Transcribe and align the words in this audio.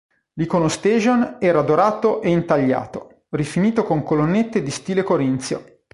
L'Iconostasion 0.33 1.37
era 1.39 1.61
dorato 1.61 2.23
ed 2.23 2.31
intagliato, 2.31 3.25
rifinito 3.29 3.83
con 3.83 4.01
colonnette 4.01 4.63
di 4.63 4.71
stile 4.71 5.03
corinzio. 5.03 5.81